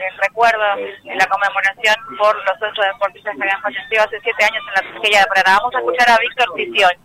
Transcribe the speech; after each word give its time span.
el 0.00 0.18
recuerdo, 0.18 0.62
en 1.04 1.18
la 1.18 1.26
conmemoración 1.26 1.94
por 2.18 2.36
los 2.36 2.56
ocho 2.62 2.82
deportistas 2.82 3.34
que 3.36 3.42
habían 3.42 3.62
fallecido 3.62 4.02
hace 4.02 4.20
siete 4.20 4.44
años 4.44 4.62
en 4.68 4.74
la 4.74 4.92
tragedia 4.92 5.20
de 5.20 5.26
Paraná. 5.26 5.58
Vamos 5.58 5.74
a 5.74 5.78
escuchar 5.78 6.10
a 6.10 6.18
Víctor 6.18 6.48
Ciciol. 6.56 6.96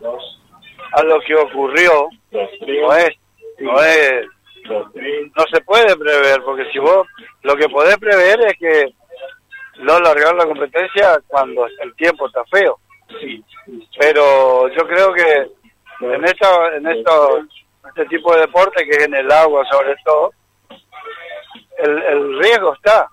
A 0.93 1.04
lo 1.04 1.19
que 1.21 1.35
ocurrió, 1.35 2.09
no 2.31 2.93
es, 2.96 3.09
no 3.59 3.83
es, 3.83 4.25
no 4.67 5.43
se 5.51 5.62
puede 5.62 5.96
prever, 5.96 6.41
porque 6.43 6.69
si 6.71 6.79
vos, 6.79 7.07
lo 7.43 7.55
que 7.55 7.69
podés 7.69 7.97
prever 7.97 8.41
es 8.41 8.57
que 8.57 8.94
no 9.79 9.99
largar 9.99 10.35
la 10.35 10.46
competencia 10.46 11.19
cuando 11.28 11.65
el 11.65 11.96
tiempo 11.96 12.28
está 12.28 12.44
feo. 12.46 12.79
Pero 13.99 14.67
yo 14.69 14.87
creo 14.87 15.13
que 15.13 15.47
en 16.02 16.26
esta, 16.26 16.76
en 16.76 16.88
esto, 16.88 17.45
este 17.88 18.05
tipo 18.05 18.34
de 18.34 18.41
deporte 18.41 18.85
que 18.85 18.98
es 18.98 19.05
en 19.05 19.16
el 19.16 19.31
agua 19.31 19.66
sobre 19.70 19.95
todo, 20.03 20.31
el, 21.84 22.04
el 22.04 22.40
riesgo 22.40 22.73
está. 22.73 23.08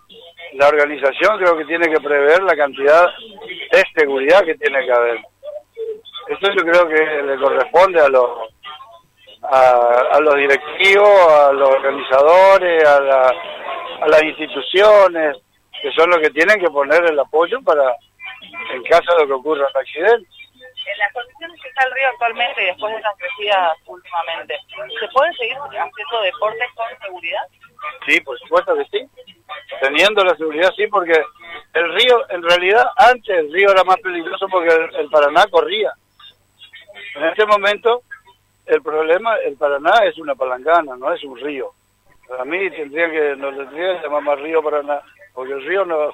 La 0.55 0.69
organización 0.69 1.39
creo 1.39 1.57
que 1.57 1.65
tiene 1.67 1.89
que 1.89 2.01
prever 2.01 2.43
la 2.43 2.57
cantidad 2.57 3.07
de 3.71 3.83
seguridad 3.95 4.45
que 4.45 4.55
tiene 4.55 4.85
que 4.85 4.93
haber. 4.93 5.19
Eso 6.29 6.53
yo 6.57 6.63
creo 6.65 6.89
que 6.89 7.23
le 7.23 7.37
corresponde 7.39 8.01
a 8.01 8.09
los 8.09 8.49
a, 9.43 9.71
a 10.13 10.21
los 10.21 10.35
directivos, 10.35 11.33
a 11.33 11.53
los 11.53 11.69
organizadores, 11.69 12.85
a, 12.85 13.01
la, 13.01 13.33
a 14.03 14.09
las 14.09 14.23
instituciones, 14.23 15.37
que 15.81 15.93
son 15.93 16.11
los 16.11 16.19
que 16.19 16.31
tienen 16.31 16.59
que 16.61 16.71
poner 16.71 17.05
el 17.05 17.19
apoyo 17.19 17.61
para 17.63 17.95
en 18.75 18.83
caso 18.85 19.17
de 19.19 19.27
que 19.27 19.33
ocurra 19.33 19.67
un 19.73 19.81
accidente. 19.81 20.29
Las 20.99 21.13
condiciones 21.13 21.61
que 21.63 21.69
está 21.69 21.85
el 21.85 21.93
río 21.93 22.09
actualmente 22.09 22.63
y 22.63 22.67
después 22.67 22.93
de 22.93 23.01
las 23.01 23.17
crecidas 23.17 23.79
últimamente, 23.87 24.59
¿se 24.99 25.09
puede 25.09 25.33
seguir 25.35 25.57
haciendo 25.57 26.21
deportes 26.23 26.69
con 26.75 26.87
seguridad? 27.01 27.43
Sí, 28.05 28.21
por 28.21 28.37
supuesto 28.41 28.75
que 28.75 28.85
sí. 28.87 29.09
Teniendo 29.81 30.25
la 30.25 30.35
seguridad, 30.37 30.73
sí, 30.77 30.89
porque 30.89 31.23
el 31.75 31.95
río, 31.95 32.29
en 32.31 32.43
realidad, 32.43 32.85
antes 32.97 33.39
el 33.39 33.53
río 33.53 33.71
era 33.71 33.85
más 33.85 33.99
peligroso 33.99 34.49
porque 34.51 34.75
el, 34.99 35.09
Paraná 35.09 35.47
corría. 35.47 35.93
En 37.15 37.25
este 37.25 37.47
momento, 37.47 38.03
el 38.67 38.83
problema, 38.83 39.37
el 39.37 39.57
Paraná 39.57 40.01
es 40.05 40.19
una 40.19 40.35
palangana, 40.35 40.97
no 40.97 41.13
es 41.13 41.23
un 41.23 41.39
río. 41.39 41.71
Para 42.27 42.45
mí 42.45 42.71
tendría 42.71 43.09
que, 43.09 43.37
no 43.37 43.55
tendría 43.57 44.01
que 44.01 44.03
llamar 44.03 44.23
más 44.23 44.41
río 44.41 44.65
Paraná, 44.65 45.01
porque 45.33 45.53
el 45.53 45.65
río 45.65 45.85
no, 45.85 46.11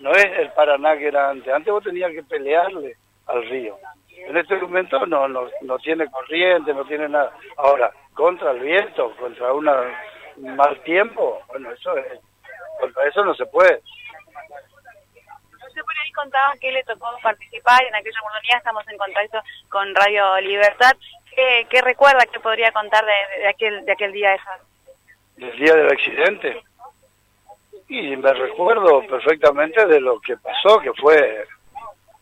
no 0.00 0.10
es 0.12 0.24
el 0.38 0.50
Paraná 0.52 0.96
que 0.96 1.08
era 1.08 1.28
antes. 1.28 1.52
Antes 1.52 1.70
vos 1.70 1.84
tenías 1.84 2.10
que 2.12 2.22
pelearle 2.22 2.96
al 3.26 3.48
río. 3.48 3.76
En 4.26 4.36
este 4.36 4.56
momento 4.56 5.04
no, 5.06 5.26
no, 5.28 5.48
no 5.62 5.78
tiene 5.78 6.10
corriente, 6.10 6.72
no 6.72 6.84
tiene 6.84 7.08
nada. 7.08 7.32
Ahora, 7.56 7.92
contra 8.14 8.52
el 8.52 8.60
viento, 8.60 9.14
contra 9.16 9.52
una, 9.52 9.82
un 10.36 10.56
mal 10.56 10.80
tiempo, 10.82 11.42
bueno, 11.48 11.72
eso 11.72 11.96
es, 11.96 12.20
contra 12.80 13.06
eso 13.08 13.24
no 13.24 13.34
se 13.34 13.46
puede. 13.46 13.80
Usted 15.66 15.82
por 15.82 15.98
ahí 16.04 16.12
contaba 16.12 16.54
que 16.60 16.70
le 16.70 16.84
tocó 16.84 17.08
participar 17.22 17.82
en 17.84 17.94
aquella 17.94 18.20
oportunidad 18.20 18.58
estamos 18.58 18.88
en 18.88 18.98
contacto 18.98 19.42
con 19.68 19.94
Radio 19.94 20.40
Libertad. 20.40 20.92
¿Qué, 21.34 21.66
qué 21.70 21.80
recuerda, 21.80 22.26
qué 22.30 22.38
podría 22.40 22.70
contar 22.72 23.04
de, 23.04 23.40
de, 23.40 23.48
aquel, 23.48 23.84
de 23.86 23.92
aquel 23.92 24.12
día 24.12 24.30
de 24.30 24.36
esa? 24.36 24.58
¿Del 25.36 25.58
día 25.58 25.74
del 25.74 25.88
accidente? 25.90 26.62
Y 27.88 28.16
me 28.16 28.32
recuerdo 28.32 29.06
perfectamente 29.06 29.86
de 29.86 30.00
lo 30.00 30.20
que 30.20 30.36
pasó, 30.36 30.78
que 30.80 30.92
fue 30.92 31.46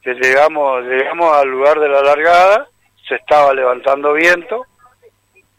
que 0.03 0.15
llegamos, 0.15 0.83
llegamos 0.85 1.37
al 1.37 1.49
lugar 1.49 1.79
de 1.79 1.89
la 1.89 2.03
largada, 2.03 2.69
se 3.07 3.17
estaba 3.17 3.53
levantando 3.53 4.13
viento, 4.15 4.65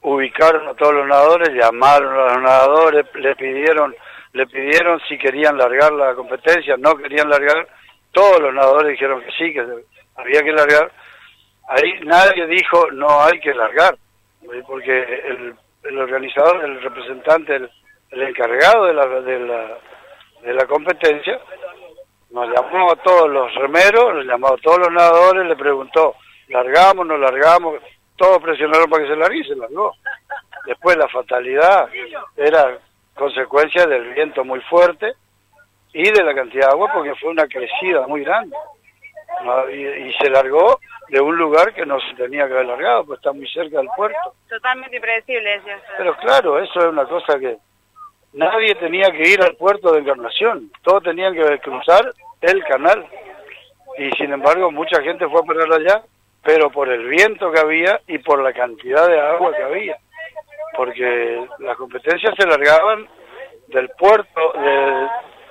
ubicaron 0.01 0.67
a 0.67 0.73
todos 0.73 0.95
los 0.95 1.07
nadadores, 1.07 1.49
llamaron 1.49 2.13
a 2.13 2.33
los 2.33 2.41
nadadores, 2.41 3.05
le 3.15 3.35
pidieron, 3.35 3.95
le 4.33 4.47
pidieron 4.47 4.99
si 5.07 5.17
querían 5.17 5.57
largar 5.57 5.91
la 5.91 6.15
competencia, 6.15 6.75
no 6.77 6.95
querían 6.95 7.29
largar, 7.29 7.67
todos 8.11 8.41
los 8.41 8.53
nadadores 8.53 8.91
dijeron 8.91 9.21
que 9.21 9.31
sí, 9.31 9.53
que 9.53 9.65
había 10.15 10.41
que 10.41 10.53
largar, 10.53 10.91
ahí 11.67 11.99
nadie 12.03 12.47
dijo 12.47 12.89
no 12.91 13.23
hay 13.23 13.39
que 13.39 13.53
largar, 13.53 13.95
porque 14.65 15.03
el, 15.27 15.55
el 15.83 15.97
organizador, 15.97 16.65
el 16.65 16.81
representante, 16.81 17.55
el, 17.55 17.69
el 18.11 18.21
encargado 18.23 18.85
de 18.85 18.93
la, 18.93 19.05
de 19.05 19.39
la, 19.39 19.77
de 20.41 20.53
la 20.53 20.65
competencia, 20.65 21.39
nos 22.31 22.49
llamó 22.49 22.91
a 22.91 22.95
todos 22.97 23.29
los 23.29 23.53
remeros, 23.55 24.15
nos 24.15 24.25
llamó 24.25 24.47
a 24.47 24.57
todos 24.57 24.79
los 24.79 24.91
nadadores, 24.91 25.45
le 25.47 25.55
preguntó, 25.55 26.15
¿largamos, 26.47 27.05
no 27.05 27.17
largamos? 27.17 27.79
Todos 28.15 28.41
presionaron 28.41 28.89
para 28.89 29.03
que 29.03 29.09
se 29.09 29.15
largue 29.15 29.39
y 29.39 29.43
se 29.43 29.55
largó. 29.55 29.93
Después 30.65 30.95
la 30.97 31.07
fatalidad 31.09 31.89
era 32.37 32.77
consecuencia 33.15 33.85
del 33.85 34.13
viento 34.13 34.45
muy 34.45 34.61
fuerte 34.61 35.13
y 35.93 36.09
de 36.09 36.23
la 36.23 36.33
cantidad 36.33 36.67
de 36.67 36.71
agua 36.71 36.91
porque 36.93 37.15
fue 37.15 37.29
una 37.29 37.47
crecida 37.47 38.07
muy 38.07 38.23
grande. 38.23 38.55
Y, 39.71 39.87
y, 39.87 40.13
se 40.13 40.29
largó 40.29 40.79
de 41.09 41.19
un 41.19 41.35
lugar 41.35 41.73
que 41.73 41.85
no 41.85 41.99
se 41.99 42.13
tenía 42.15 42.47
que 42.47 42.53
haber 42.53 42.67
largado, 42.67 43.05
pues 43.05 43.17
está 43.17 43.31
muy 43.31 43.47
cerca 43.47 43.77
del 43.77 43.89
puerto. 43.95 44.35
Totalmente 44.47 44.97
impredecible. 44.97 45.55
Eso. 45.55 45.67
Pero 45.97 46.15
claro, 46.17 46.59
eso 46.59 46.79
es 46.79 46.85
una 46.85 47.05
cosa 47.05 47.39
que 47.39 47.57
nadie 48.33 48.75
tenía 48.75 49.11
que 49.11 49.29
ir 49.29 49.41
al 49.41 49.55
puerto 49.55 49.91
de 49.91 49.99
Encarnación, 49.99 50.71
todos 50.83 51.03
tenían 51.03 51.33
que 51.33 51.59
cruzar 51.59 52.13
el 52.41 52.63
canal. 52.63 53.05
Y 53.97 54.09
sin 54.11 54.31
embargo 54.31 54.71
mucha 54.71 55.01
gente 55.01 55.27
fue 55.27 55.41
a 55.41 55.43
parar 55.43 55.73
allá, 55.73 56.03
pero 56.43 56.69
por 56.69 56.89
el 56.89 57.07
viento 57.07 57.51
que 57.51 57.59
había 57.59 57.99
y 58.07 58.17
por 58.19 58.41
la 58.41 58.53
cantidad 58.53 59.07
de 59.07 59.19
agua 59.19 59.55
que 59.55 59.63
había. 59.63 59.97
Porque 60.75 61.45
las 61.59 61.77
competencias 61.77 62.33
se 62.37 62.47
largaban 62.47 63.07
del 63.67 63.89
puerto 63.89 64.53
de, 64.53 65.07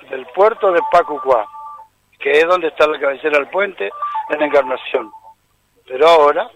del 0.09 0.25
puerto 0.27 0.71
de 0.71 0.79
Pacucuá, 0.91 1.45
que 2.19 2.31
es 2.31 2.47
donde 2.47 2.67
está 2.67 2.87
la 2.87 2.99
cabecera 2.99 3.37
del 3.37 3.49
puente, 3.49 3.89
en 4.29 4.41
Encarnación. 4.41 5.11
Pero 5.87 6.07
ahora 6.07 6.49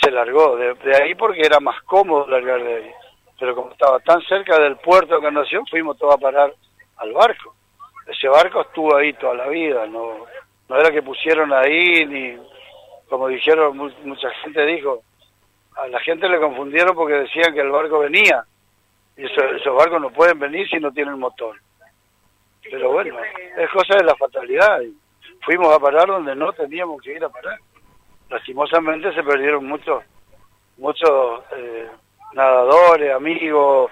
se 0.00 0.10
largó 0.10 0.56
de, 0.56 0.74
de 0.74 0.96
ahí 0.96 1.14
porque 1.14 1.42
era 1.42 1.60
más 1.60 1.80
cómodo 1.82 2.26
largar 2.26 2.62
de 2.62 2.74
ahí 2.74 2.94
pero 3.40 3.54
como 3.54 3.72
estaba 3.72 3.98
tan 4.00 4.20
cerca 4.22 4.60
del 4.60 4.76
puerto 4.76 5.14
de 5.14 5.20
Encarnación, 5.20 5.66
fuimos 5.66 5.96
todos 5.96 6.14
a 6.14 6.18
parar 6.18 6.54
al 6.98 7.12
barco. 7.14 7.54
Ese 8.06 8.28
barco 8.28 8.60
estuvo 8.60 8.94
ahí 8.94 9.14
toda 9.14 9.34
la 9.34 9.48
vida, 9.48 9.86
no, 9.86 10.26
no 10.68 10.76
era 10.76 10.90
que 10.90 11.02
pusieron 11.02 11.50
ahí, 11.50 12.04
ni 12.04 12.38
como 13.08 13.28
dijeron, 13.28 13.76
mucha 13.76 14.30
gente 14.42 14.66
dijo, 14.66 15.02
a 15.74 15.88
la 15.88 15.98
gente 16.00 16.28
le 16.28 16.38
confundieron 16.38 16.94
porque 16.94 17.14
decían 17.14 17.54
que 17.54 17.62
el 17.62 17.70
barco 17.70 18.00
venía, 18.00 18.44
y 19.16 19.24
eso, 19.24 19.42
esos 19.56 19.74
barcos 19.74 20.02
no 20.02 20.10
pueden 20.10 20.38
venir 20.38 20.68
si 20.68 20.78
no 20.78 20.92
tienen 20.92 21.18
motor. 21.18 21.56
Pero 22.62 22.92
bueno, 22.92 23.16
es 23.56 23.70
cosa 23.70 23.96
de 23.96 24.04
la 24.04 24.16
fatalidad, 24.16 24.80
fuimos 25.40 25.74
a 25.74 25.80
parar 25.80 26.08
donde 26.08 26.36
no 26.36 26.52
teníamos 26.52 27.00
que 27.00 27.14
ir 27.14 27.24
a 27.24 27.30
parar. 27.30 27.58
Lastimosamente 28.28 29.14
se 29.14 29.22
perdieron 29.22 29.64
muchos, 29.64 30.04
muchos... 30.76 31.42
Eh, 31.56 31.88
nadadores, 32.32 33.12
amigos, 33.14 33.90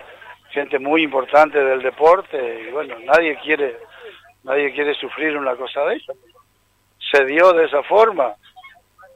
gente 0.51 0.79
muy 0.79 1.03
importante 1.03 1.63
del 1.63 1.83
deporte 1.83 2.63
y 2.63 2.71
bueno, 2.71 2.97
nadie 3.01 3.39
quiere 3.43 3.79
nadie 4.45 4.73
quiere 4.73 4.95
sufrir 4.95 5.37
una 5.37 5.57
cosa 5.57 5.85
de 5.85 5.97
esa. 5.97 6.13
Se 7.13 7.25
dio 7.25 7.53
de 7.53 7.67
esa 7.67 7.83
forma 7.83 8.35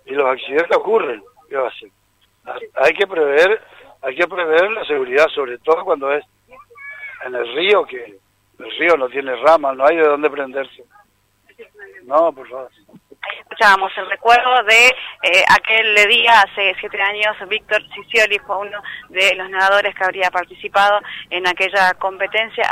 y 0.05 0.13
los 0.13 0.27
accidentes 0.27 0.77
ocurren. 0.77 1.23
¿Qué 1.49 1.57
va? 1.57 1.73
Hay 2.75 2.93
que 2.93 3.07
prever, 3.07 3.63
hay 4.03 4.15
que 4.15 4.27
prever 4.27 4.71
la 4.73 4.85
seguridad, 4.85 5.29
sobre 5.29 5.59
todo 5.59 5.85
cuando 5.85 6.13
es 6.13 6.25
en 7.25 7.35
el 7.35 7.55
río 7.55 7.85
que 7.85 8.19
el 8.59 8.71
río 8.79 8.97
no 8.97 9.09
tiene 9.09 9.35
ramas, 9.37 9.77
no 9.77 9.87
hay 9.87 9.97
de 9.97 10.07
dónde 10.07 10.31
prenderse. 10.31 10.85
No, 12.05 12.33
por 12.33 12.49
favor 12.49 12.71
escuchábamos 13.53 13.93
el 13.97 14.09
recuerdo 14.09 14.63
de 14.65 14.95
eh, 15.23 15.45
aquel 15.49 15.95
día 16.09 16.41
hace 16.41 16.75
siete 16.81 17.01
años, 17.01 17.37
Víctor 17.49 17.81
Cicioli 17.95 18.39
fue 18.41 18.59
uno 18.59 18.83
de 19.09 19.35
los 19.37 19.49
nadadores 19.51 19.95
que 19.95 20.05
habría 20.05 20.31
participado 20.31 21.01
en 21.31 21.47
aquella 21.47 21.95
competencia. 21.95 22.65